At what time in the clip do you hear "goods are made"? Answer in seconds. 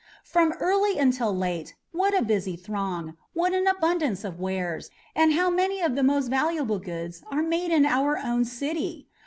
6.79-7.69